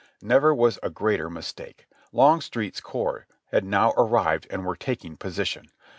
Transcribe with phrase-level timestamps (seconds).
[0.23, 1.85] Never was a greater mistake.
[2.11, 5.67] Longstreet's corps had now arrived and were taking position.